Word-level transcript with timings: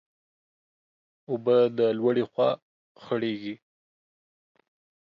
اوبه 1.29 1.57
د 1.77 1.79
لوړي 1.97 2.23
خوا 2.31 2.49
خړېږي. 3.03 3.55